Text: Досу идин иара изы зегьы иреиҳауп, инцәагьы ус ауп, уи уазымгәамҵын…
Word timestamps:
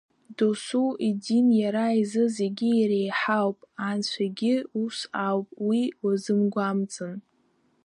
Досу 0.37 0.83
идин 1.07 1.47
иара 1.61 1.85
изы 2.01 2.23
зегьы 2.37 2.69
иреиҳауп, 2.81 3.57
инцәагьы 3.89 4.55
ус 4.83 4.97
ауп, 5.27 5.47
уи 5.67 5.81
уазымгәамҵын… 6.03 7.15